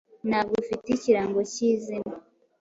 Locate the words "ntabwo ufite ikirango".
0.29-1.39